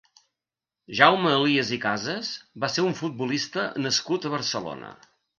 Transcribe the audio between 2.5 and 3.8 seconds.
va ser un futbolista